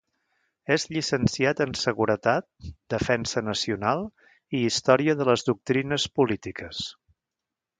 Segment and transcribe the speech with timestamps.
[0.75, 2.47] És llicenciat en Seguretat,
[2.93, 6.83] Defensa Nacional i Història de les Doctrines Polítiques.